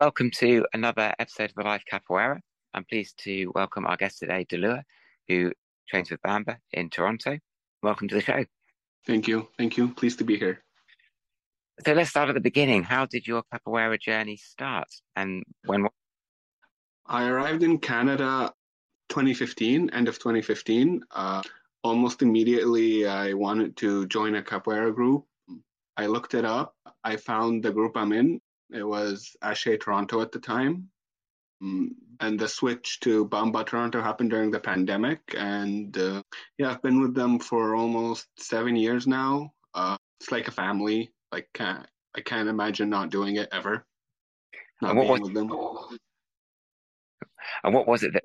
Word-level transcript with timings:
Welcome 0.00 0.30
to 0.32 0.66
another 0.74 1.14
episode 1.18 1.50
of 1.50 1.54
the 1.56 1.62
Life 1.62 1.84
Capoeira. 1.90 2.40
I'm 2.74 2.84
pleased 2.84 3.18
to 3.24 3.46
welcome 3.54 3.86
our 3.86 3.96
guest 3.96 4.18
today, 4.18 4.44
Dalua, 4.44 4.82
who 5.28 5.52
trains 5.88 6.10
with 6.10 6.20
Bamba 6.20 6.56
in 6.72 6.90
Toronto. 6.90 7.38
Welcome 7.82 8.08
to 8.08 8.16
the 8.16 8.20
show. 8.20 8.44
Thank 9.06 9.28
you. 9.28 9.48
Thank 9.56 9.76
you. 9.76 9.88
Pleased 9.94 10.18
to 10.18 10.24
be 10.24 10.36
here. 10.38 10.62
So 11.86 11.94
let's 11.94 12.10
start 12.10 12.28
at 12.28 12.34
the 12.34 12.40
beginning. 12.40 12.82
How 12.82 13.06
did 13.06 13.26
your 13.26 13.44
capoeira 13.52 13.98
journey 13.98 14.36
start 14.36 14.88
and 15.16 15.42
when? 15.64 15.86
I 17.06 17.26
arrived 17.26 17.62
in 17.62 17.78
Canada 17.78 18.52
2015, 19.08 19.90
end 19.90 20.08
of 20.08 20.18
2015. 20.18 21.02
Uh, 21.10 21.42
almost 21.82 22.22
immediately, 22.22 23.06
I 23.06 23.32
wanted 23.32 23.76
to 23.78 24.06
join 24.06 24.34
a 24.34 24.42
capoeira 24.42 24.94
group. 24.94 25.24
I 25.96 26.06
looked 26.06 26.34
it 26.34 26.44
up. 26.44 26.74
I 27.04 27.16
found 27.16 27.62
the 27.62 27.72
group 27.72 27.96
I'm 27.96 28.12
in. 28.12 28.40
It 28.72 28.82
was 28.82 29.36
Axé 29.42 29.80
Toronto 29.80 30.20
at 30.20 30.32
the 30.32 30.38
time. 30.38 30.88
Mm, 31.62 31.90
and 32.20 32.38
the 32.38 32.48
switch 32.48 32.98
to 33.00 33.28
Bamba 33.28 33.64
Toronto 33.66 34.00
happened 34.00 34.30
during 34.30 34.50
the 34.50 34.60
pandemic. 34.60 35.20
And 35.36 35.96
uh, 35.96 36.22
yeah, 36.58 36.70
I've 36.70 36.82
been 36.82 37.00
with 37.00 37.14
them 37.14 37.38
for 37.38 37.74
almost 37.74 38.26
seven 38.38 38.74
years 38.76 39.06
now. 39.06 39.52
Uh, 39.74 39.96
it's 40.20 40.32
like 40.32 40.48
a 40.48 40.52
family. 40.52 41.12
Like, 41.30 41.48
can't, 41.54 41.86
I 42.16 42.20
can't 42.20 42.48
imagine 42.48 42.88
not 42.90 43.10
doing 43.10 43.36
it 43.36 43.48
ever. 43.52 43.84
Not 44.80 44.96
what 44.96 45.02
being 45.02 45.12
was, 45.12 45.20
with 45.20 45.34
them. 45.34 45.50
And 47.64 47.74
what 47.74 47.86
was 47.86 48.02
it 48.02 48.12
that 48.12 48.24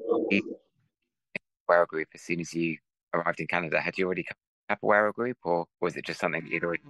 capoeira 1.69 1.87
group 1.87 2.07
as 2.13 2.21
soon 2.21 2.39
as 2.39 2.53
you 2.53 2.77
arrived 3.13 3.39
in 3.39 3.47
Canada? 3.47 3.79
Had 3.79 3.97
you 3.97 4.05
already 4.05 4.23
come 4.23 4.37
to 4.69 4.75
capoeira 4.75 5.13
group, 5.13 5.37
or 5.43 5.65
was 5.81 5.95
it 5.95 6.05
just 6.05 6.19
something 6.19 6.43
that 6.43 6.51
you'd 6.51 6.63
already? 6.63 6.83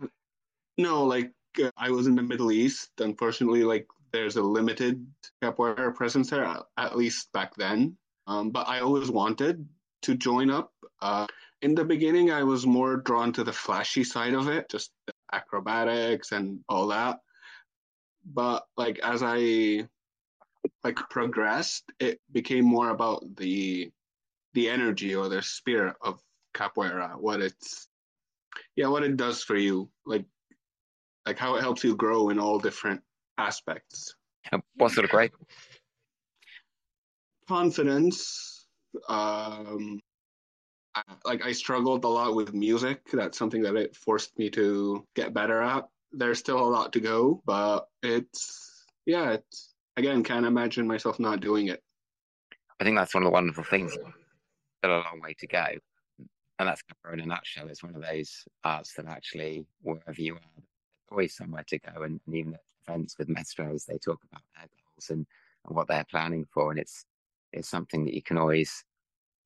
No, 0.78 1.04
like 1.04 1.32
I 1.78 1.90
was 1.92 2.08
in 2.08 2.16
the 2.16 2.24
Middle 2.24 2.52
East. 2.52 2.90
Unfortunately, 3.00 3.64
like 3.64 3.88
there's 4.12 4.36
a 4.36 4.42
limited 4.42 5.06
capoeira 5.42 5.94
presence 5.96 6.30
there, 6.30 6.44
at, 6.44 6.64
at 6.78 6.98
least 6.98 7.32
back 7.32 7.56
then. 7.56 7.98
Um, 8.26 8.52
but 8.52 8.68
I 8.68 8.80
always 8.80 9.10
wanted 9.10 9.68
to 10.04 10.16
join 10.16 10.50
up. 10.50 10.74
Uh, 11.02 11.28
in 11.62 11.76
the 11.76 11.86
beginning, 11.86 12.32
I 12.32 12.44
was 12.44 12.66
more 12.66 12.98
drawn 12.98 13.34
to 13.34 13.44
the 13.44 13.54
flashy 13.54 14.04
side 14.04 14.34
of 14.34 14.48
it, 14.48 14.70
just 14.70 14.92
acrobatics 15.32 16.32
and 16.32 16.60
all 16.70 16.88
that. 16.88 17.20
But 18.26 18.66
like 18.76 19.00
as 19.00 19.24
I 19.24 19.88
like 20.84 20.98
progressed, 21.10 21.84
it 22.00 22.20
became 22.32 22.66
more 22.66 22.90
about 22.90 23.36
the 23.36 23.92
the 24.54 24.70
energy 24.70 25.16
or 25.16 25.30
the 25.30 25.42
spirit 25.42 25.96
of 26.02 26.22
capoeira, 26.54 27.20
what 27.20 27.42
it's 27.42 27.88
yeah, 28.76 28.88
what 28.88 29.04
it 29.04 29.18
does 29.18 29.44
for 29.44 29.56
you, 29.56 29.90
like 30.06 30.26
like 31.28 31.38
how 31.38 31.56
it 31.56 31.62
helps 31.62 31.84
you 31.84 31.96
grow 31.96 32.30
in 32.30 32.40
all 32.40 32.58
different 32.58 33.02
aspects. 33.38 34.16
What 34.76 34.94
sort 34.94 35.04
of 35.04 35.12
growth? 35.12 35.32
Confidence. 37.50 38.66
Um, 39.10 40.00
I, 40.96 41.02
like 41.26 41.46
I 41.46 41.52
struggled 41.52 42.06
a 42.06 42.08
lot 42.08 42.34
with 42.34 42.54
music. 42.54 43.02
That's 43.12 43.38
something 43.38 43.62
that 43.64 43.76
it 43.76 43.96
forced 43.96 44.40
me 44.40 44.50
to 44.52 45.06
get 45.16 45.34
better 45.34 45.62
at. 45.62 45.84
There's 46.14 46.40
still 46.40 46.60
a 46.60 46.70
lot 46.70 46.94
to 46.94 47.02
go, 47.02 47.42
but 47.46 47.88
it's 48.02 48.86
yeah, 49.06 49.32
it's 49.32 49.76
again 49.98 50.24
can't 50.24 50.46
imagine 50.46 50.88
myself 50.88 51.20
not 51.20 51.42
doing 51.42 51.68
it. 51.68 51.84
I 52.80 52.86
think 52.86 52.96
that's 52.96 53.14
one 53.14 53.24
of 53.24 53.28
the 53.28 53.32
wonderful 53.32 53.66
things. 53.66 53.92
Still 53.92 54.92
a 54.92 55.04
long 55.04 55.20
way 55.22 55.36
to 55.40 55.48
go, 55.48 55.66
and 56.60 56.70
that's 56.70 56.82
in 57.12 57.20
a 57.20 57.26
nutshell. 57.26 57.68
It's 57.68 57.84
one 57.84 57.96
of 57.96 58.02
those 58.02 58.46
arts 58.64 58.94
that 58.94 59.08
actually, 59.08 59.66
wherever 59.82 60.22
you 60.22 60.36
are, 60.36 60.64
always 61.12 61.36
somewhere 61.36 61.64
to 61.68 61.80
go. 61.80 62.04
And, 62.04 62.20
and 62.26 62.36
even 62.36 62.54
at 62.54 62.62
events 62.88 63.16
with 63.18 63.30
maestros, 63.30 63.86
they 63.86 63.98
talk 63.98 64.20
about 64.30 64.44
their 64.56 64.68
goals 64.68 65.10
and, 65.10 65.26
and 65.66 65.76
what 65.76 65.88
they're 65.88 66.06
planning 66.10 66.46
for, 66.54 66.72
and 66.72 66.80
it's 66.80 67.06
it's 67.54 67.70
something 67.70 68.04
that 68.06 68.14
you 68.14 68.22
can 68.22 68.38
always 68.38 68.84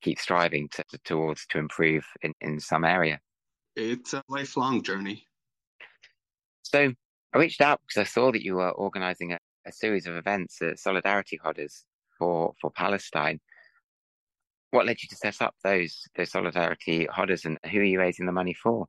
keep 0.02 0.18
striving 0.18 0.68
to, 0.68 0.84
to, 0.90 0.98
towards 1.04 1.46
to 1.46 1.58
improve 1.58 2.04
in, 2.22 2.34
in 2.40 2.58
some 2.58 2.84
area. 2.84 3.20
It's 3.76 4.12
a 4.12 4.22
lifelong 4.28 4.82
journey. 4.82 5.26
So 6.62 6.92
I 7.32 7.38
reached 7.38 7.60
out 7.60 7.80
because 7.86 8.00
I 8.00 8.10
saw 8.10 8.32
that 8.32 8.42
you 8.42 8.56
were 8.56 8.70
organizing 8.70 9.32
a, 9.32 9.38
a 9.66 9.72
series 9.72 10.06
of 10.06 10.16
events 10.16 10.60
at 10.60 10.78
Solidarity 10.78 11.38
Rodas 11.44 11.84
for, 12.18 12.52
for 12.60 12.70
Palestine. 12.72 13.40
What 14.72 14.86
led 14.86 15.02
you 15.02 15.08
to 15.08 15.16
set 15.16 15.40
up 15.40 15.54
those 15.62 16.02
those 16.16 16.30
Solidarity 16.30 17.06
Rodas 17.06 17.44
and 17.44 17.58
who 17.70 17.80
are 17.80 17.84
you 17.84 18.00
raising 18.00 18.26
the 18.26 18.32
money 18.32 18.54
for? 18.54 18.86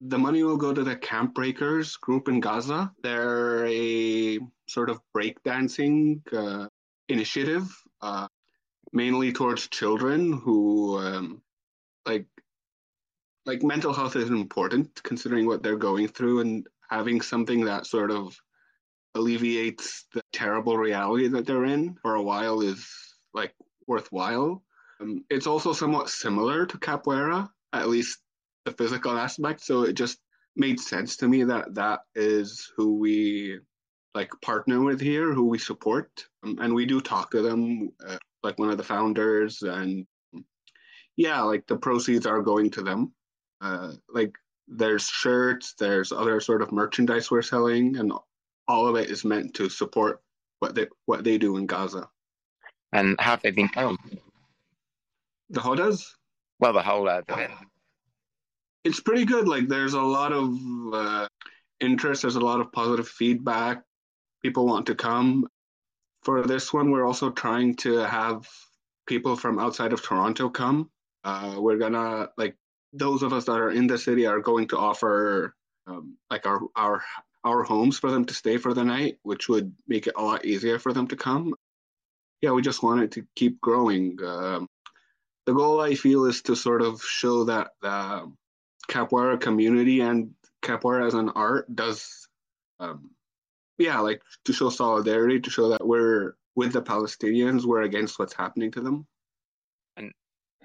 The 0.00 0.18
money 0.18 0.42
will 0.42 0.56
go 0.56 0.72
to 0.72 0.82
the 0.82 0.96
Camp 0.96 1.34
Breakerz 1.34 2.00
group 2.00 2.28
in 2.28 2.40
Gaza. 2.40 2.92
They're 3.02 3.66
a 3.66 4.38
sort 4.66 4.88
of 4.88 5.00
breakdancing 5.14 6.20
uh, 6.32 6.68
initiative 7.08 7.68
uh, 8.00 8.28
mainly 8.92 9.32
towards 9.32 9.68
children 9.68 10.32
who 10.32 10.98
um, 10.98 11.42
like 12.06 12.26
like 13.46 13.62
mental 13.62 13.92
health 13.92 14.16
is 14.16 14.28
important 14.28 15.02
considering 15.02 15.46
what 15.46 15.62
they're 15.62 15.76
going 15.76 16.08
through 16.08 16.40
and 16.40 16.66
having 16.88 17.20
something 17.20 17.64
that 17.64 17.86
sort 17.86 18.10
of 18.10 18.36
alleviates 19.14 20.06
the 20.12 20.22
terrible 20.32 20.76
reality 20.76 21.26
that 21.28 21.46
they're 21.46 21.64
in 21.64 21.94
for 22.02 22.14
a 22.14 22.22
while 22.22 22.60
is 22.60 22.88
like 23.34 23.54
worthwhile. 23.86 24.62
Um, 25.00 25.24
it's 25.30 25.46
also 25.46 25.72
somewhat 25.72 26.10
similar 26.10 26.66
to 26.66 26.78
capoeira, 26.78 27.48
at 27.72 27.88
least 27.88 28.18
the 28.64 28.72
physical 28.72 29.16
aspect. 29.16 29.62
So 29.62 29.82
it 29.82 29.94
just 29.94 30.18
made 30.56 30.80
sense 30.80 31.16
to 31.18 31.28
me 31.28 31.44
that 31.44 31.74
that 31.74 32.00
is 32.14 32.70
who 32.76 32.98
we 32.98 33.58
like 34.14 34.30
partner 34.42 34.82
with 34.82 35.00
here, 35.00 35.32
who 35.32 35.48
we 35.48 35.58
support, 35.58 36.26
um, 36.42 36.58
and 36.60 36.74
we 36.74 36.86
do 36.86 37.00
talk 37.00 37.30
to 37.30 37.42
them. 37.42 37.90
Uh, 38.06 38.18
like 38.42 38.58
one 38.58 38.70
of 38.70 38.78
the 38.78 38.82
founders, 38.84 39.62
and 39.62 40.06
yeah, 41.16 41.42
like 41.42 41.66
the 41.66 41.76
proceeds 41.76 42.26
are 42.26 42.42
going 42.42 42.70
to 42.70 42.82
them. 42.82 43.12
Uh, 43.60 43.92
like 44.08 44.34
there's 44.66 45.04
shirts, 45.04 45.74
there's 45.78 46.12
other 46.12 46.40
sort 46.40 46.62
of 46.62 46.72
merchandise 46.72 47.30
we're 47.30 47.42
selling, 47.42 47.96
and 47.96 48.12
all 48.66 48.86
of 48.86 48.96
it 48.96 49.10
is 49.10 49.24
meant 49.24 49.54
to 49.54 49.68
support 49.68 50.22
what 50.60 50.74
they 50.74 50.86
what 51.06 51.24
they 51.24 51.38
do 51.38 51.56
in 51.56 51.66
Gaza. 51.66 52.08
And 52.92 53.16
how 53.20 53.32
have 53.32 53.42
they 53.42 53.50
been 53.50 53.70
going? 53.74 53.98
The 55.50 55.60
Rodas? 55.60 56.14
Well, 56.58 56.72
the 56.72 56.82
whole 56.82 57.08
uh, 57.08 57.22
the, 57.26 57.48
It's 58.84 59.00
pretty 59.00 59.24
good. 59.24 59.46
Like 59.46 59.68
there's 59.68 59.94
a 59.94 60.00
lot 60.00 60.32
of 60.32 60.56
uh, 60.92 61.28
interest. 61.80 62.22
There's 62.22 62.36
a 62.36 62.40
lot 62.40 62.60
of 62.60 62.72
positive 62.72 63.08
feedback. 63.08 63.82
People 64.42 64.66
want 64.66 64.86
to 64.86 64.94
come. 64.94 65.46
For 66.22 66.42
this 66.46 66.72
one, 66.72 66.90
we're 66.90 67.06
also 67.06 67.30
trying 67.30 67.76
to 67.76 67.98
have 67.98 68.46
people 69.06 69.36
from 69.36 69.58
outside 69.58 69.92
of 69.92 70.02
Toronto 70.02 70.48
come. 70.48 70.90
Uh, 71.24 71.56
we're 71.58 71.78
gonna 71.78 72.28
like 72.36 72.56
those 72.92 73.22
of 73.22 73.32
us 73.32 73.44
that 73.46 73.52
are 73.52 73.70
in 73.70 73.86
the 73.86 73.98
city 73.98 74.26
are 74.26 74.40
going 74.40 74.68
to 74.68 74.78
offer 74.78 75.54
um, 75.86 76.16
like 76.30 76.46
our 76.46 76.60
our 76.76 77.02
our 77.44 77.62
homes 77.62 77.98
for 77.98 78.10
them 78.10 78.24
to 78.26 78.34
stay 78.34 78.56
for 78.56 78.74
the 78.74 78.84
night, 78.84 79.18
which 79.22 79.48
would 79.48 79.74
make 79.88 80.06
it 80.06 80.14
a 80.16 80.22
lot 80.22 80.44
easier 80.44 80.78
for 80.78 80.92
them 80.92 81.06
to 81.08 81.16
come. 81.16 81.54
Yeah, 82.42 82.52
we 82.52 82.62
just 82.62 82.82
wanted 82.82 83.12
to 83.12 83.26
keep 83.36 83.60
growing. 83.60 84.18
Um, 84.24 84.66
the 85.46 85.54
goal 85.54 85.80
I 85.80 85.94
feel 85.94 86.26
is 86.26 86.42
to 86.42 86.54
sort 86.54 86.82
of 86.82 87.02
show 87.02 87.44
that 87.44 87.68
the 87.82 88.30
capoeira 88.90 89.40
community 89.40 90.00
and 90.00 90.34
capoeira 90.62 91.06
as 91.06 91.14
an 91.14 91.30
art 91.30 91.74
does 91.74 92.28
um, 92.80 93.10
yeah, 93.80 93.98
like 94.00 94.20
to 94.44 94.52
show 94.52 94.68
solidarity, 94.68 95.40
to 95.40 95.50
show 95.50 95.70
that 95.70 95.86
we're 95.86 96.34
with 96.54 96.74
the 96.74 96.82
Palestinians, 96.82 97.64
we're 97.64 97.82
against 97.82 98.18
what's 98.18 98.34
happening 98.34 98.70
to 98.72 98.80
them. 98.82 99.06
And 99.96 100.12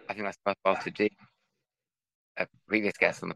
I 0.10 0.14
think 0.14 0.26
that's 0.26 0.38
worthwhile 0.46 0.84
to 0.84 0.92
do. 0.92 1.08
A 2.38 2.48
previous 2.68 2.98
guest 2.98 3.24
on 3.24 3.32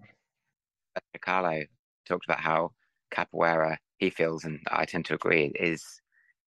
the 1.14 1.20
Carlo 1.20 1.64
talked 2.06 2.26
about 2.26 2.42
how 2.42 2.72
capoeira 3.14 3.78
he 4.00 4.10
feels, 4.10 4.44
and 4.44 4.60
I 4.70 4.84
tend 4.84 5.06
to 5.06 5.14
agree, 5.14 5.54
is 5.56 5.84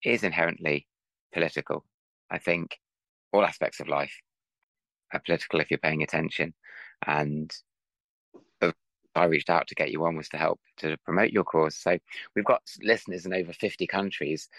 is 0.04 0.24
inherently 0.24 0.88
political. 1.32 1.86
I 2.30 2.38
think 2.38 2.78
all 3.32 3.46
aspects 3.46 3.80
of 3.80 3.88
life 3.88 4.14
are 5.14 5.22
political 5.26 5.62
if 5.62 5.72
you're 5.72 5.78
paying 5.78 6.04
attention, 6.04 6.54
and 7.08 7.50
I 9.16 9.26
reached 9.26 9.50
out 9.50 9.68
to 9.68 9.76
get 9.76 9.92
you 9.92 10.06
on 10.06 10.16
was 10.16 10.30
to 10.30 10.38
help 10.38 10.60
to 10.78 10.98
promote 11.04 11.32
your 11.32 11.44
cause. 11.44 11.76
So 11.76 11.98
we've 12.36 12.46
got 12.46 12.62
listeners 12.82 13.26
in 13.26 13.34
over 13.34 13.54
50 13.54 13.88
countries. 13.88 14.50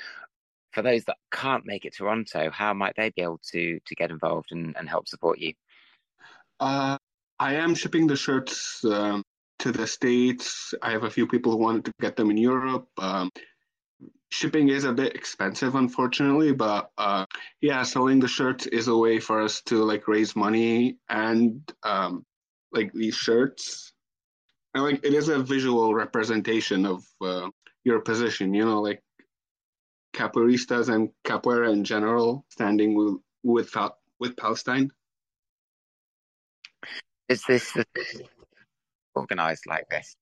For 0.73 0.83
those 0.83 1.05
that 1.05 1.17
can't 1.31 1.67
make 1.67 1.85
it 1.85 1.93
to 1.95 1.99
Toronto, 1.99 2.51
how 2.51 2.73
might 2.73 2.95
they 2.97 3.11
be 3.11 3.23
able 3.23 3.41
to 3.53 3.79
to 3.85 3.95
get 3.95 4.11
involved 4.11 4.53
and, 4.53 4.75
and 4.77 4.89
help 4.89 5.09
support 5.09 5.39
you? 5.39 5.53
Uh, 6.61 6.97
I 7.39 7.55
am 7.55 7.75
shipping 7.75 8.07
the 8.07 8.17
shirts 8.17 8.85
um, 8.85 9.23
to 9.59 9.73
the 9.73 9.87
States. 9.87 10.73
I 10.81 10.93
have 10.93 11.05
a 11.05 11.11
few 11.11 11.27
people 11.27 11.53
who 11.53 11.59
wanted 11.59 11.85
to 11.87 11.93
get 12.01 12.17
them 12.17 12.31
in 12.31 12.37
Europe. 12.37 12.89
Um, 12.99 13.31
shipping 14.31 14.69
is 14.69 14.85
a 14.85 14.93
bit 14.93 15.15
expensive, 15.15 15.75
unfortunately, 15.75 16.53
but 16.53 16.91
uh, 16.97 17.27
yeah, 17.61 17.83
selling 17.83 18.21
the 18.21 18.29
shirts 18.29 18.67
is 18.67 18.89
a 18.89 18.97
way 18.97 19.19
for 19.19 19.43
us 19.43 19.61
to 19.63 19.85
like 19.85 20.09
raise 20.09 20.35
money 20.35 20.97
and 21.09 21.61
um, 21.83 22.25
like 22.73 22.93
these 22.93 23.15
shirts 23.15 23.93
and 24.75 24.85
like 24.85 25.05
it 25.05 25.15
is 25.15 25.29
a 25.29 25.43
visual 25.43 25.95
representation 25.95 26.87
of 26.87 27.05
uh, 27.21 27.49
your 27.85 28.01
position 28.01 28.55
you 28.55 28.65
know 28.65 28.81
like 28.81 29.03
capoeiristas 30.13 30.89
and 30.89 31.11
capoeira 31.25 31.73
in 31.73 31.85
general 31.85 32.45
standing 32.51 32.95
with 32.95 33.17
with, 33.43 33.75
with 34.21 34.37
Palestine. 34.37 34.91
Is 37.29 37.43
this 37.49 37.73
the 37.73 37.87
organized 39.15 39.65
like 39.67 39.89
this? 39.89 40.15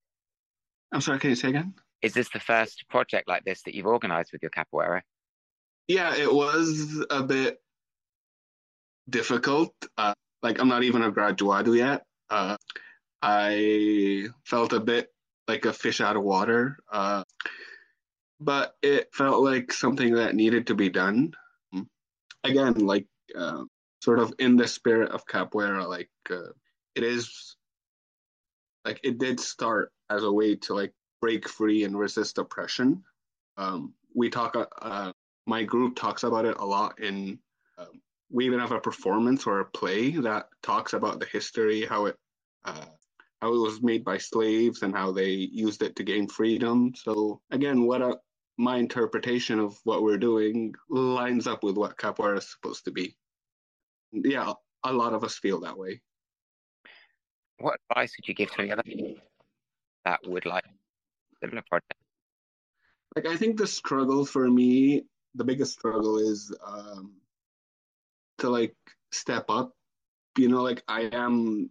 I'm 0.93 1.01
sorry, 1.01 1.19
can 1.19 1.31
you 1.31 1.37
say 1.37 1.49
again? 1.49 1.75
Is 2.03 2.15
this 2.15 2.29
the 2.31 2.41
first 2.41 2.85
project 2.89 3.29
like 3.29 3.45
this 3.45 3.63
that 3.63 3.75
you've 3.75 3.87
organized 3.87 4.31
with 4.33 4.43
your 4.43 4.51
capoeira? 4.51 5.03
Yeah, 5.89 6.15
it 6.17 6.33
was 6.33 7.05
a 7.11 7.23
bit 7.23 7.59
difficult. 9.09 9.75
Uh, 9.99 10.15
like 10.43 10.61
I'm 10.61 10.69
not 10.69 10.85
even 10.85 11.03
a 11.03 11.13
graduado 11.13 11.77
yet. 11.77 12.05
Uh, 12.31 12.57
I 13.23 14.29
felt 14.45 14.73
a 14.73 14.81
bit 14.81 15.13
like 15.49 15.65
a 15.65 15.73
fish 15.73 16.01
out 16.01 16.17
of 16.17 16.23
water. 16.23 16.79
Uh, 16.91 17.25
but 18.41 18.75
it 18.83 19.09
felt 19.13 19.43
like 19.43 19.73
something 19.73 20.15
that 20.15 20.35
needed 20.35 20.67
to 20.69 20.75
be 20.75 20.89
done. 20.89 21.33
Again, 22.43 22.87
like 22.87 23.07
uh, 23.37 23.65
sort 24.03 24.19
of 24.19 24.33
in 24.39 24.57
the 24.57 24.67
spirit 24.67 25.11
of 25.11 25.27
capoeira, 25.27 25.87
like 25.87 26.11
uh, 26.31 26.53
it 26.95 27.05
is 27.05 27.57
like 28.85 28.99
it 29.03 29.19
did 29.19 29.39
start 29.39 29.93
as 30.09 30.23
a 30.23 30.33
way 30.33 30.57
to 30.57 30.75
like 30.75 30.95
break 31.21 31.47
free 31.47 31.85
and 31.85 31.99
resist 31.99 32.39
oppression. 32.39 33.05
Um, 33.59 33.93
we 34.15 34.31
talk, 34.31 34.57
uh, 34.81 35.13
my 35.47 35.65
group 35.65 35.97
talks 35.97 36.23
about 36.23 36.47
it 36.47 36.57
a 36.59 36.65
lot 36.65 36.99
in. 36.99 37.39
Um, 37.77 38.01
we 38.31 38.47
even 38.47 38.61
have 38.61 38.73
a 38.73 38.81
performance 38.81 39.47
or 39.47 39.61
a 39.61 39.65
play 39.65 40.11
that 40.13 40.47
talks 40.63 40.95
about 40.95 41.21
the 41.21 41.27
history, 41.27 41.85
how 41.85 42.07
it 42.07 42.17
uh, 42.65 42.87
how 43.41 43.55
it 43.55 43.59
was 43.59 43.83
made 43.83 44.05
by 44.05 44.19
slaves 44.19 44.83
and 44.83 44.95
how 44.95 45.13
they 45.13 45.31
used 45.31 45.83
it 45.83 45.97
to 45.97 46.05
gain 46.05 46.29
freedom. 46.29 46.93
So 46.95 47.41
again, 47.51 47.87
what 47.87 48.03
a, 48.03 48.19
my 48.59 48.77
interpretation 48.77 49.59
of 49.59 49.79
what 49.85 50.03
we're 50.03 50.19
doing 50.19 50.75
lines 50.91 51.47
up 51.47 51.65
with 51.65 51.77
what 51.77 51.97
capoeira 51.97 52.39
is 52.39 52.51
supposed 52.51 52.85
to 52.85 52.91
be. 52.91 53.17
Yeah, 54.13 54.53
a 54.85 54.93
lot 54.93 55.15
of 55.15 55.25
us 55.25 55.39
feel 55.39 55.61
that 55.61 55.79
way. 55.79 56.03
What 57.59 57.79
advice 57.91 58.15
would 58.19 58.29
you 58.29 58.35
give 58.35 58.51
to 58.53 58.61
any 58.61 58.73
other 58.73 58.83
people 58.83 59.17
that 60.05 60.21
would 60.27 60.45
like 60.45 60.65
similar 61.43 61.63
project? 61.69 61.95
Like 63.17 63.27
I 63.27 63.37
think 63.37 63.57
the 63.57 63.67
struggle 63.67 64.27
for 64.27 64.49
me, 64.49 65.05
the 65.35 65.45
biggest 65.45 65.73
struggle 65.73 66.19
is 66.19 66.55
um, 66.65 67.15
to 68.39 68.51
like 68.51 68.75
step 69.13 69.47
up. 69.49 69.73
You 70.37 70.49
know, 70.49 70.63
like 70.63 70.83
I 70.89 71.03
am. 71.13 71.71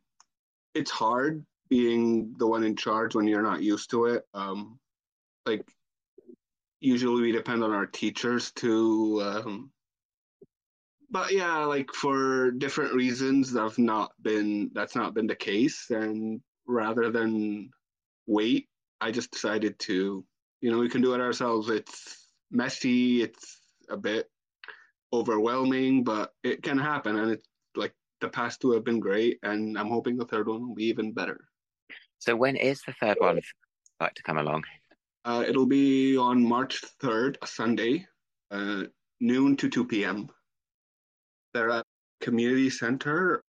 It's 0.75 0.91
hard 0.91 1.43
being 1.69 2.33
the 2.37 2.47
one 2.47 2.63
in 2.63 2.75
charge 2.75 3.15
when 3.15 3.27
you're 3.27 3.43
not 3.43 3.61
used 3.61 3.91
to 3.91 4.05
it. 4.05 4.23
Um, 4.33 4.79
like 5.45 5.65
usually 6.79 7.21
we 7.21 7.31
depend 7.31 7.63
on 7.63 7.71
our 7.71 7.85
teachers 7.85 8.51
to 8.53 9.21
um, 9.23 9.71
but 11.11 11.31
yeah 11.31 11.57
like 11.65 11.91
for 11.93 12.51
different 12.51 12.93
reasons 12.93 13.51
that's 13.51 13.77
not 13.77 14.11
been 14.21 14.71
that's 14.73 14.95
not 14.95 15.13
been 15.13 15.27
the 15.27 15.35
case. 15.35 15.89
And 15.89 16.41
rather 16.67 17.09
than 17.11 17.71
wait 18.27 18.67
i 19.01 19.09
just 19.09 19.31
decided 19.31 19.79
to 19.79 20.23
you 20.61 20.71
know 20.71 20.77
we 20.77 20.89
can 20.89 21.01
do 21.01 21.13
it 21.13 21.21
ourselves. 21.21 21.69
It's 21.69 22.27
messy 22.51 23.21
it's 23.21 23.59
a 23.89 23.97
bit 23.97 24.29
overwhelming 25.13 26.03
but 26.03 26.33
it 26.43 26.63
can 26.63 26.77
happen. 26.79 27.15
And 27.15 27.31
it's 27.31 27.47
like 27.75 27.93
the 28.21 28.29
past 28.29 28.61
two 28.61 28.71
have 28.71 28.83
been 28.83 28.99
great 28.99 29.39
and 29.43 29.77
i'm 29.77 29.87
hoping 29.87 30.17
the 30.17 30.25
third 30.25 30.47
one 30.47 30.67
will 30.67 30.75
be 30.75 30.85
even 30.85 31.13
better 31.13 31.39
so 32.19 32.35
when 32.35 32.55
is 32.55 32.81
the 32.85 32.93
third 32.93 33.17
one 33.19 33.39
like 33.99 34.13
to 34.13 34.23
come 34.23 34.37
along 34.37 34.63
uh, 35.25 35.43
it'll 35.47 35.65
be 35.65 36.17
on 36.17 36.43
March 36.43 36.81
3rd, 37.01 37.35
a 37.41 37.47
Sunday, 37.47 38.07
uh, 38.51 38.83
noon 39.19 39.55
to 39.57 39.69
2 39.69 39.85
p.m. 39.85 40.29
They're 41.53 41.69
at 41.69 41.85
Community 42.21 42.69
Center 42.69 43.43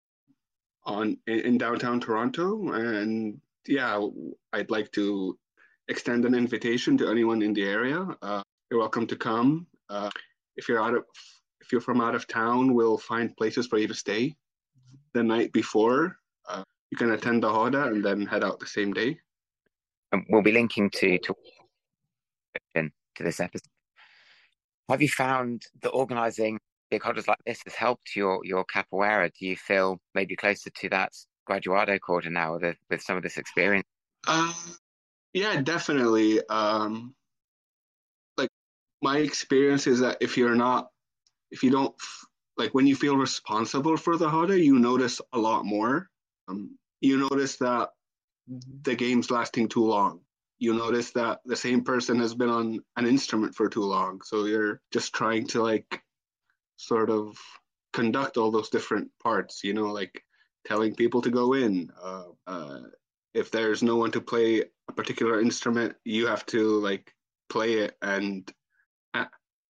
on 0.84 1.18
in, 1.26 1.40
in, 1.40 1.58
downtown 1.58 2.00
Toronto, 2.00 2.72
and 2.72 3.40
yeah, 3.66 4.00
I'd 4.52 4.70
like 4.70 4.90
to 4.92 5.38
extend 5.88 6.24
an 6.24 6.34
invitation 6.34 6.96
to 6.98 7.10
anyone 7.10 7.42
in 7.42 7.52
the 7.52 7.64
area. 7.64 8.06
Uh, 8.22 8.42
you're 8.70 8.80
welcome 8.80 9.06
to 9.06 9.16
come. 9.16 9.66
Uh, 9.90 10.10
if 10.56 10.68
you're 10.68 10.82
out 10.82 10.94
of 10.94 11.04
if 11.60 11.70
you're 11.70 11.80
from 11.82 12.00
out 12.00 12.14
of 12.14 12.26
town, 12.26 12.72
we'll 12.72 12.98
find 12.98 13.36
places 13.36 13.66
for 13.66 13.78
you 13.78 13.88
to 13.88 13.94
stay 13.94 14.36
the 15.12 15.22
night 15.22 15.52
before. 15.52 16.16
You 16.90 16.96
can 16.96 17.10
attend 17.10 17.42
the 17.42 17.48
Roda 17.48 17.84
and 17.84 18.04
then 18.04 18.26
head 18.26 18.44
out 18.44 18.60
the 18.60 18.66
same 18.66 18.92
day. 18.92 19.18
And 20.12 20.24
we'll 20.30 20.42
be 20.42 20.52
linking 20.52 20.90
to 20.90 21.18
to 21.18 21.34
to 23.18 23.24
this 23.24 23.40
episode. 23.40 23.68
Have 24.88 25.02
you 25.02 25.08
found 25.08 25.62
that 25.82 25.90
organising 25.90 26.58
big 26.90 27.02
holidays 27.02 27.28
like 27.28 27.38
this 27.44 27.60
has 27.64 27.74
helped 27.74 28.16
your 28.16 28.40
your 28.44 28.64
capoeira? 28.64 29.30
Do 29.38 29.46
you 29.46 29.56
feel 29.56 30.00
maybe 30.14 30.34
closer 30.34 30.70
to 30.70 30.88
that 30.88 31.12
graduado 31.48 31.98
corda 32.00 32.30
now 32.30 32.58
with, 32.58 32.76
with 32.88 33.02
some 33.02 33.16
of 33.16 33.22
this 33.22 33.36
experience? 33.36 33.86
Uh, 34.26 34.52
yeah, 35.34 35.60
definitely. 35.60 36.40
Um, 36.48 37.14
like 38.36 38.48
my 39.02 39.18
experience 39.18 39.86
is 39.86 40.00
that 40.00 40.18
if 40.20 40.38
you're 40.38 40.54
not, 40.54 40.88
if 41.50 41.62
you 41.62 41.70
don't, 41.70 41.94
like 42.56 42.72
when 42.72 42.86
you 42.86 42.96
feel 42.96 43.16
responsible 43.16 43.96
for 43.96 44.16
the 44.16 44.28
roda, 44.28 44.58
you 44.58 44.78
notice 44.78 45.20
a 45.32 45.38
lot 45.38 45.66
more. 45.66 46.08
Um, 46.48 46.78
you 47.00 47.18
notice 47.18 47.56
that 47.58 47.90
the 48.82 48.94
game's 48.94 49.30
lasting 49.30 49.68
too 49.68 49.84
long 49.84 50.20
you 50.58 50.74
notice 50.74 51.12
that 51.12 51.40
the 51.44 51.56
same 51.56 51.84
person 51.84 52.18
has 52.18 52.34
been 52.34 52.48
on 52.48 52.80
an 52.96 53.06
instrument 53.06 53.54
for 53.54 53.68
too 53.68 53.84
long. 53.84 54.20
So 54.24 54.44
you're 54.44 54.80
just 54.92 55.14
trying 55.14 55.46
to 55.48 55.62
like 55.62 56.02
sort 56.76 57.10
of 57.10 57.38
conduct 57.92 58.36
all 58.36 58.50
those 58.50 58.68
different 58.68 59.10
parts, 59.22 59.62
you 59.62 59.72
know, 59.72 59.92
like 59.92 60.24
telling 60.66 60.94
people 60.94 61.22
to 61.22 61.30
go 61.30 61.54
in. 61.54 61.90
Uh, 62.02 62.24
uh, 62.46 62.80
if 63.34 63.50
there's 63.50 63.82
no 63.82 63.96
one 63.96 64.10
to 64.12 64.20
play 64.20 64.64
a 64.88 64.92
particular 64.92 65.40
instrument, 65.40 65.94
you 66.04 66.26
have 66.26 66.44
to 66.46 66.80
like 66.80 67.14
play 67.48 67.74
it. 67.74 67.96
And 68.02 68.50
uh, 69.14 69.26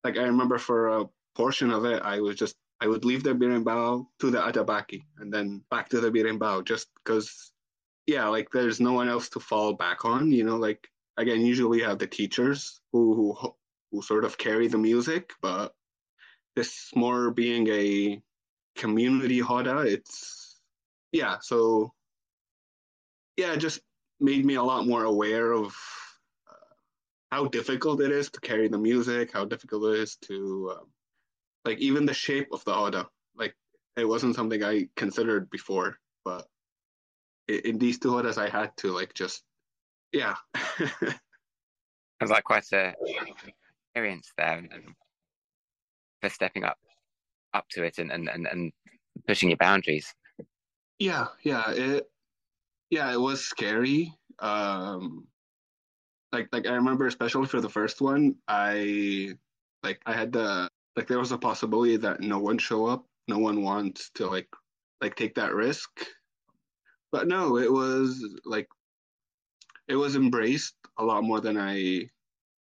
like 0.06 0.18
I 0.18 0.24
remember 0.24 0.58
for 0.58 1.00
a 1.00 1.06
portion 1.36 1.70
of 1.70 1.84
it, 1.84 2.02
I 2.02 2.22
was 2.22 2.38
just 2.38 2.56
I 2.80 2.88
would 2.88 3.06
leave 3.06 3.24
the 3.24 3.34
berimbau 3.34 4.08
to 4.20 4.32
the 4.32 4.40
atabaque 4.40 5.02
and 5.18 5.34
then 5.34 5.64
back 5.72 5.90
to 5.90 6.00
the 6.00 6.12
berimbau 6.12 6.64
just 6.64 6.88
because 6.96 7.52
yeah, 8.08 8.28
like 8.28 8.50
there's 8.52 8.80
no 8.80 8.94
one 8.94 9.10
else 9.10 9.30
to 9.30 9.40
fall 9.40 9.74
back 9.74 10.06
on. 10.06 10.32
You 10.32 10.46
know, 10.46 10.56
like 10.56 10.88
again, 11.18 11.46
usually 11.46 11.80
you 11.80 11.86
have 11.86 12.00
the 12.00 12.08
teachers 12.08 12.80
who 12.94 13.36
who 13.36 13.56
who 13.92 14.02
sort 14.02 14.26
of 14.26 14.38
carry 14.38 14.68
the 14.68 14.78
music, 14.78 15.34
but 15.42 15.74
this 16.56 16.92
more 16.96 17.32
being 17.32 17.68
a 17.68 18.22
community 18.76 19.42
roda, 19.42 19.80
it's 19.80 20.60
yeah. 21.12 21.38
So 21.42 21.94
yeah, 23.36 23.54
it 23.54 23.58
just 23.58 23.82
made 24.20 24.46
me 24.46 24.56
a 24.56 24.64
lot 24.64 24.88
more 24.88 25.04
aware 25.04 25.52
of 25.52 25.76
uh, 26.50 26.74
how 27.32 27.46
difficult 27.48 28.02
it 28.02 28.12
is 28.12 28.32
to 28.32 28.40
carry 28.40 28.68
the 28.68 28.80
music, 28.80 29.32
how 29.34 29.46
difficult 29.46 29.94
it 29.94 30.00
is 30.00 30.16
to 30.28 30.74
um, 30.78 30.88
like 31.68 31.80
even 31.80 32.06
the 32.06 32.14
shape 32.14 32.48
of 32.54 32.64
the 32.64 32.72
roda. 32.72 33.08
Like 33.36 33.54
it 33.98 34.08
wasn't 34.08 34.36
something 34.36 34.64
I 34.64 34.88
considered 34.96 35.50
before, 35.50 35.98
but 36.24 36.48
in 37.50 37.78
these 37.78 38.00
two 38.00 38.16
orders, 38.16 38.38
I 38.38 38.50
had 38.50 38.72
to 38.78 38.94
like 38.94 39.14
just, 39.14 39.44
yeah. 40.12 40.36
It 42.20 42.24
was 42.24 42.32
like 42.32 42.46
quite 42.46 42.66
a 42.74 42.96
experience 43.94 44.34
there, 44.40 44.68
for 46.20 46.30
stepping 46.30 46.64
up, 46.64 46.80
up 47.54 47.66
to 47.70 47.84
it, 47.84 48.00
and 48.00 48.12
and 48.12 48.28
and, 48.28 48.48
and 48.48 48.72
pushing 49.28 49.50
your 49.50 49.58
boundaries. 49.58 50.16
Yeah, 50.98 51.28
yeah, 51.44 51.70
it, 51.70 52.10
yeah, 52.90 53.14
it 53.14 53.22
was 53.22 53.46
scary. 53.46 54.12
Um, 54.40 55.28
like 56.32 56.50
like 56.52 56.66
I 56.66 56.74
remember, 56.74 57.06
especially 57.06 57.46
for 57.46 57.62
the 57.62 57.70
first 57.70 58.02
one, 58.02 58.38
I 58.48 59.36
like 59.84 60.02
I 60.08 60.14
had 60.14 60.34
the 60.34 60.72
like 60.98 61.08
there 61.08 61.20
was 61.20 61.32
a 61.32 61.38
possibility 61.38 61.96
that 61.96 62.20
no 62.20 62.40
one 62.40 62.58
show 62.58 62.86
up, 62.86 63.06
no 63.30 63.38
one 63.38 63.62
wants 63.62 64.10
to 64.16 64.28
like 64.28 64.50
like 65.00 65.16
take 65.16 65.36
that 65.36 65.54
risk 65.54 65.90
but 67.12 67.28
no, 67.28 67.58
it 67.58 67.72
was 67.72 68.24
like 68.46 68.68
it 69.88 69.96
was 69.96 70.16
embraced 70.16 70.76
a 70.98 71.04
lot 71.04 71.24
more 71.24 71.40
than 71.40 71.58
I 71.58 72.10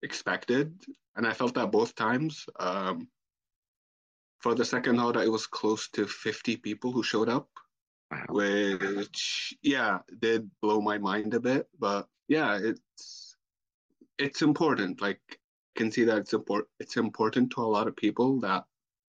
expected, 0.04 0.74
and 1.16 1.26
I 1.26 1.34
felt 1.34 1.56
that 1.56 1.72
both 1.72 1.96
times. 1.96 2.46
Um, 2.60 3.08
for 4.40 4.54
the 4.54 4.66
second 4.66 5.00
roda, 5.00 5.22
it 5.22 5.32
was 5.32 5.48
close 5.48 5.90
to 5.90 6.06
50 6.06 6.58
people 6.58 6.92
who 6.92 7.02
showed 7.02 7.30
up, 7.30 7.50
wow. 8.12 8.26
which 8.30 9.56
yeah 9.64 10.00
did 10.20 10.50
blow 10.62 10.80
my 10.80 11.00
mind 11.00 11.34
a 11.34 11.40
bit. 11.40 11.68
But 11.80 12.08
yeah, 12.28 12.60
it's 12.62 13.36
it's 14.20 14.44
important. 14.44 15.02
Like 15.02 15.22
can 15.76 15.92
see 15.92 16.04
that 16.06 16.18
it's 16.18 16.34
important. 16.34 16.70
It's 16.80 16.98
important 16.98 17.52
to 17.52 17.62
a 17.62 17.72
lot 17.76 17.88
of 17.88 17.96
people 17.96 18.40
that 18.42 18.64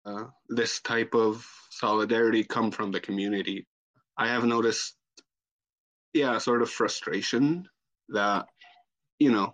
uh, 0.05 0.25
this 0.49 0.81
type 0.81 1.13
of 1.13 1.45
solidarity 1.69 2.43
come 2.43 2.71
from 2.71 2.91
the 2.91 2.99
community. 2.99 3.67
I 4.17 4.27
have 4.27 4.45
noticed 4.45 4.95
yeah, 6.15 6.37
sort 6.37 6.61
of 6.61 6.69
frustration 6.69 7.67
that, 8.07 8.45
you 9.19 9.31
know, 9.31 9.53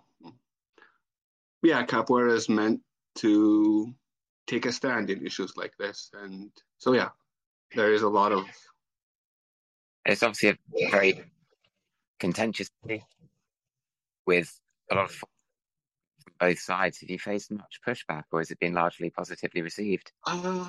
yeah, 1.62 1.84
capoeira 1.84 2.32
is 2.32 2.48
meant 2.48 2.80
to 3.16 3.92
take 4.46 4.64
a 4.64 4.72
stand 4.72 5.10
in 5.10 5.26
issues 5.26 5.56
like 5.56 5.72
this. 5.76 6.10
And 6.14 6.52
so, 6.78 6.92
yeah, 6.92 7.08
there 7.74 7.92
is 7.92 8.02
a 8.02 8.08
lot 8.08 8.30
of. 8.30 8.44
It's 10.06 10.22
obviously 10.22 10.50
a 10.50 10.90
very 10.90 11.24
contentious 12.20 12.70
with 14.24 14.60
a 14.90 14.94
lot 14.94 15.10
of 15.10 15.24
both 16.42 16.58
sides. 16.58 17.00
Have 17.00 17.10
you 17.10 17.18
faced 17.18 17.52
much 17.52 17.80
pushback, 17.86 18.24
or 18.32 18.40
has 18.40 18.50
it 18.50 18.58
been 18.58 18.74
largely 18.74 19.10
positively 19.10 19.62
received? 19.62 20.10
Uh, 20.26 20.66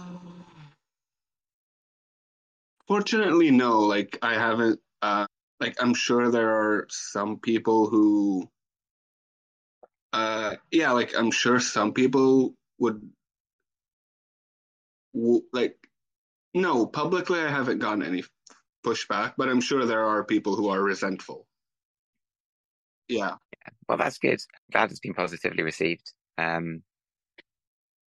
fortunately, 2.88 3.50
no. 3.50 3.80
Like 3.80 4.20
I 4.22 4.36
haven't. 4.36 4.80
Uh, 5.01 5.25
like 5.60 5.75
I'm 5.82 5.96
sure 5.96 6.30
there 6.30 6.51
are 6.51 6.88
some 6.89 7.39
people 7.39 7.88
who. 7.89 8.48
Uh, 10.13 10.56
yeah, 10.72 10.92
like 10.92 11.18
I'm 11.18 11.32
sure 11.32 11.60
some 11.60 11.92
people 11.92 12.53
would 12.77 13.01
like 15.53 15.77
no 16.56 16.86
publicly 16.88 17.39
i 17.39 17.50
haven't 17.50 17.80
gotten 17.80 18.01
any 18.03 18.24
pushback 18.86 19.34
but 19.38 19.48
i'm 19.48 19.62
sure 19.62 19.86
there 19.86 20.06
are 20.06 20.24
people 20.24 20.56
who 20.56 20.70
are 20.70 20.82
resentful 20.82 21.46
yeah, 23.07 23.36
yeah. 23.36 23.74
well 23.88 23.98
that's 23.98 24.17
good. 24.17 24.39
Glad 24.72 24.91
it's 24.91 25.00
been 25.00 25.13
positively 25.13 25.63
received. 25.63 26.12
Um 26.38 26.83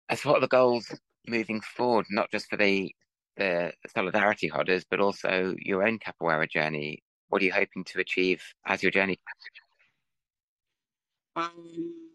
as 0.08 0.24
what 0.24 0.36
are 0.36 0.40
the 0.40 0.48
goals 0.48 0.86
moving 1.26 1.60
forward 1.60 2.06
not 2.10 2.30
just 2.30 2.48
for 2.48 2.56
the 2.56 2.92
the 3.36 3.72
solidarity 3.94 4.50
rodas 4.50 4.84
but 4.88 5.00
also 5.00 5.54
your 5.58 5.86
own 5.86 5.98
capoeira 5.98 6.48
journey 6.48 7.02
what 7.28 7.42
are 7.42 7.44
you 7.44 7.52
hoping 7.52 7.84
to 7.84 7.98
achieve 7.98 8.40
as 8.64 8.82
your 8.82 8.92
journey? 8.92 9.18
Um, 11.34 12.10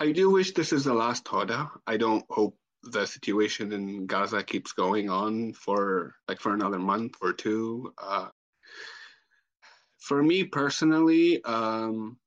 i 0.00 0.12
do 0.12 0.30
wish 0.30 0.52
this 0.52 0.72
is 0.72 0.84
the 0.84 0.92
last 0.92 1.26
roda 1.32 1.70
i 1.86 1.96
don't 1.96 2.24
hope 2.28 2.56
the 2.82 3.06
situation 3.06 3.72
in 3.72 4.06
Gaza 4.06 4.42
keeps 4.42 4.72
going 4.72 5.08
on 5.08 5.52
for 5.54 6.14
like 6.28 6.40
for 6.40 6.52
another 6.52 6.78
month 6.78 7.14
or 7.22 7.32
two. 7.32 7.92
Uh, 7.96 8.28
for 10.04 10.22
me 10.22 10.44
personally, 10.44 11.42
um, 11.44 12.18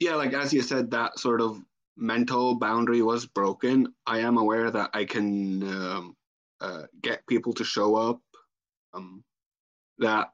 yeah, 0.00 0.16
like 0.16 0.34
as 0.34 0.52
you 0.52 0.60
said, 0.60 0.90
that 0.90 1.18
sort 1.18 1.40
of 1.40 1.60
mental 1.96 2.56
boundary 2.56 3.00
was 3.00 3.24
broken. 3.24 3.94
I 4.06 4.18
am 4.20 4.36
aware 4.36 4.70
that 4.70 4.90
I 4.92 5.06
can 5.06 5.62
um, 5.62 6.16
uh, 6.60 6.82
get 7.00 7.26
people 7.26 7.54
to 7.54 7.64
show 7.64 7.96
up. 7.96 8.20
Um, 8.92 9.24
that 9.98 10.30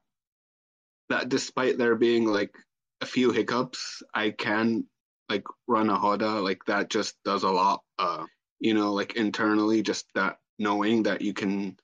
that 1.09 1.29
despite 1.29 1.79
there 1.79 1.95
being 1.95 2.27
like 2.27 2.55
a 3.01 3.07
few 3.07 3.31
hiccups, 3.31 4.03
I 4.13 4.31
can 4.31 4.87
like 5.29 5.45
run 5.69 5.89
a 5.89 5.95
roda. 5.95 6.41
Like 6.41 6.65
that 6.67 6.91
just 6.91 7.15
does 7.25 7.45
a 7.45 7.51
lot. 7.51 7.83
Uh, 7.97 8.25
you 8.59 8.75
know, 8.75 8.93
like 8.93 9.15
internally, 9.15 9.83
just 9.83 10.07
that 10.17 10.39
knowing 10.59 11.05
that 11.05 11.23
you 11.23 11.33
can 11.33 11.77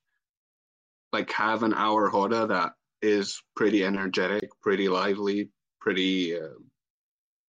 like 1.12 1.30
have 1.30 1.62
an 1.62 1.72
hour 1.72 2.10
roda 2.10 2.48
that 2.48 2.72
is 3.02 3.42
pretty 3.56 3.84
energetic, 3.84 4.50
pretty 4.62 4.88
lively, 4.88 5.50
pretty, 5.80 6.38
uh, 6.38 6.58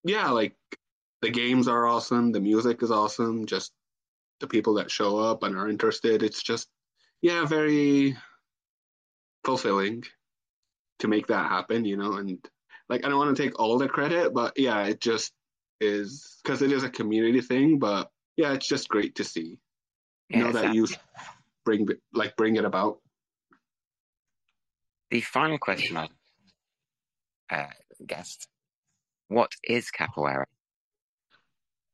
yeah, 0.04 0.30
like 0.30 0.56
the 1.22 1.30
games 1.30 1.68
are 1.68 1.88
awesome, 1.88 2.32
the 2.32 2.40
music 2.40 2.82
is 2.84 2.92
awesome, 2.92 3.46
just 3.46 3.72
the 4.40 4.48
people 4.48 4.76
that 4.76 4.90
show 4.92 5.18
up 5.18 5.44
and 5.44 5.56
are 5.56 5.70
interested. 5.70 6.24
It's 6.24 6.42
just, 6.42 6.68
yeah, 7.22 7.46
very 7.46 8.18
fulfilling 9.44 10.04
to 11.00 11.08
make 11.08 11.28
that 11.28 11.50
happen, 11.50 11.86
you 11.86 11.98
know, 11.98 12.14
and 12.14 12.38
like 12.90 13.06
I 13.06 13.10
don't 13.10 13.18
want 13.18 13.36
to 13.36 13.44
take 13.44 13.60
all 13.60 13.78
the 13.78 13.88
credit, 13.88 14.34
but 14.34 14.58
yeah, 14.58 14.84
it 14.84 15.02
just 15.02 15.34
is 15.80 16.40
because 16.44 16.62
it 16.62 16.72
is 16.72 16.84
a 16.84 16.90
community 16.90 17.42
thing, 17.42 17.80
but 17.80 18.10
yeah, 18.38 18.54
it's 18.54 18.68
just 18.68 18.90
great 18.90 19.16
to 19.16 19.24
see. 19.24 19.58
Yeah, 20.30 20.40
know 20.40 20.52
that 20.54 20.74
you 20.74 20.88
bring 21.66 21.88
like 22.14 22.36
bring 22.36 22.56
it 22.56 22.66
about. 22.66 23.00
The 25.12 25.20
final 25.20 25.58
question 25.58 25.98
I 25.98 26.08
uh, 27.52 27.68
What 29.28 29.52
is 29.62 29.92
capoeira? 29.92 30.46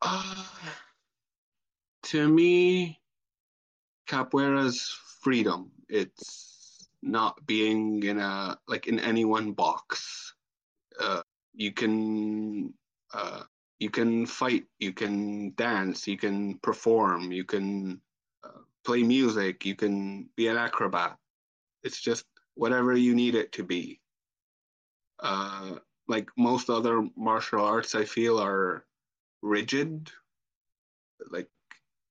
Uh, 0.04 0.44
to 2.04 2.28
me, 2.28 3.00
capoeira's 4.08 4.96
freedom. 5.22 5.72
It's 5.90 6.88
not 7.02 7.44
being 7.48 8.04
in 8.04 8.20
a 8.20 8.60
like 8.68 8.86
in 8.86 9.00
any 9.00 9.26
one 9.26 9.54
box. 9.54 10.36
Uh, 11.00 11.24
you 11.56 11.72
can 11.72 12.72
uh, 13.16 13.42
you 13.80 13.90
can 13.90 14.28
fight, 14.28 14.66
you 14.78 14.94
can 14.94 15.56
dance, 15.56 16.08
you 16.08 16.18
can 16.18 16.60
perform, 16.60 17.32
you 17.32 17.46
can 17.46 18.00
uh, 18.44 18.62
play 18.86 19.02
music, 19.02 19.66
you 19.66 19.74
can 19.74 20.30
be 20.36 20.50
an 20.50 20.58
acrobat. 20.58 21.18
It's 21.84 22.00
just 22.00 22.24
whatever 22.58 22.96
you 22.96 23.16
need 23.16 23.36
it 23.36 23.52
to 23.54 23.64
be. 23.64 24.00
Uh, 25.20 25.76
like 26.08 26.30
most 26.38 26.70
other 26.70 27.08
martial 27.16 27.64
arts, 27.64 27.96
I 27.96 28.06
feel 28.06 28.40
are 28.40 28.86
rigid. 29.42 30.10
Like 31.30 31.50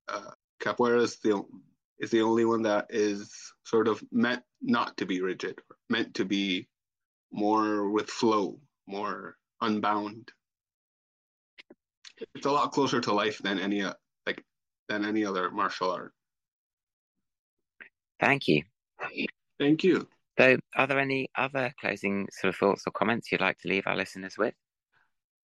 uh, 0.09 0.31
capoeira 0.63 1.03
is 1.03 1.17
the 1.17 1.43
is 1.99 2.11
the 2.11 2.23
only 2.23 2.45
one 2.45 2.63
that 2.63 2.87
is 2.91 3.33
sort 3.65 3.89
of 3.89 4.03
meant 4.13 4.43
not 4.61 4.97
to 4.99 5.07
be 5.07 5.23
rigid, 5.23 5.61
meant 5.89 6.15
to 6.15 6.25
be 6.25 6.69
more 7.33 7.91
with 7.91 8.11
flow, 8.11 8.61
more 8.87 9.37
unbound 9.61 10.31
it's 12.35 12.47
a 12.47 12.51
lot 12.51 12.73
closer 12.73 13.01
to 13.01 13.13
life 13.13 13.39
than 13.39 13.59
any 13.59 13.83
like 14.27 14.43
than 14.89 15.05
any 15.05 15.25
other 15.25 15.51
martial 15.51 15.91
art. 15.91 16.13
Thank 18.21 18.49
you. 18.49 18.63
Thank 19.59 19.85
you. 19.85 20.09
So, 20.39 20.59
are 20.77 20.87
there 20.87 20.99
any 20.99 21.29
other 21.37 21.73
closing 21.81 22.29
sort 22.31 22.55
of 22.55 22.57
thoughts 22.57 22.85
or 22.87 22.91
comments 22.91 23.33
you'd 23.33 23.41
like 23.41 23.59
to 23.59 23.69
leave 23.69 23.87
our 23.87 23.97
listeners 23.97 24.37
with? 24.37 24.55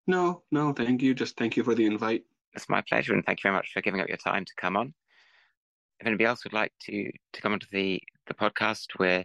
No, 0.07 0.43
no, 0.51 0.73
thank 0.73 1.03
you. 1.03 1.15
Just 1.15 1.37
thank 1.37 1.57
you 1.57 1.63
for 1.63 1.75
the 1.75 1.87
invite. 1.87 2.25
It's 2.55 2.69
my 2.69 2.83
pleasure, 2.89 3.15
and 3.15 3.25
thank 3.25 3.41
you 3.41 3.43
very 3.49 3.55
much 3.55 3.71
for 3.73 3.83
giving 3.83 4.01
up 4.01 4.09
your 4.09 4.17
time 4.17 4.45
to 4.45 4.53
come 4.57 4.77
on. 4.77 4.95
If 6.01 6.07
anybody 6.07 6.25
else 6.25 6.45
would 6.45 6.55
like 6.55 6.73
to 6.87 7.11
to 7.33 7.43
come 7.43 7.53
onto 7.53 7.67
the 7.71 8.01
the 8.27 8.35
podcast, 8.35 8.87
we're 8.99 9.25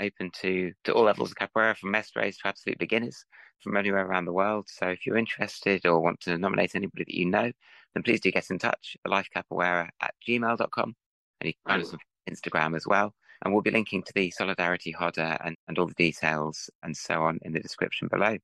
open 0.00 0.30
to 0.40 0.72
to 0.84 0.92
all 0.92 1.04
levels 1.04 1.30
of 1.30 1.36
capoeira, 1.36 1.76
from 1.76 1.92
mestres 1.92 2.38
to 2.38 2.48
absolute 2.48 2.78
beginners 2.78 3.24
from 3.62 3.76
anywhere 3.76 4.06
around 4.06 4.24
the 4.24 4.32
world. 4.32 4.66
So 4.68 4.88
if 4.88 5.06
you're 5.06 5.16
interested 5.16 5.86
or 5.86 6.00
want 6.00 6.20
to 6.20 6.38
nominate 6.38 6.74
anybody 6.74 7.04
that 7.04 7.14
you 7.14 7.26
know, 7.26 7.52
then 7.94 8.02
please 8.02 8.20
do 8.20 8.32
get 8.32 8.50
in 8.50 8.58
touch, 8.58 8.96
lifecapoeira 9.06 9.88
at 10.00 10.14
gmail.com. 10.26 10.96
And 11.40 11.46
you 11.46 11.52
can 11.52 11.72
find 11.72 11.82
us 11.82 11.92
on 11.92 11.98
Instagram 12.28 12.76
as 12.76 12.86
well. 12.86 13.14
And 13.42 13.52
we'll 13.52 13.62
be 13.62 13.70
linking 13.70 14.02
to 14.02 14.12
the 14.14 14.30
Solidarity 14.30 14.94
Roda 15.00 15.40
and, 15.44 15.56
and 15.66 15.78
all 15.78 15.86
the 15.86 15.94
details 15.94 16.68
and 16.82 16.96
so 16.96 17.22
on 17.22 17.38
in 17.42 17.52
the 17.52 17.60
description 17.60 18.08
below. 18.08 18.36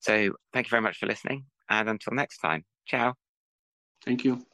So 0.00 0.32
thank 0.52 0.66
you 0.66 0.70
very 0.70 0.82
much 0.82 0.98
for 0.98 1.06
listening. 1.06 1.44
And 1.68 1.88
until 1.88 2.14
next 2.14 2.38
time, 2.38 2.64
ciao. 2.86 3.14
Thank 4.04 4.24
you. 4.24 4.47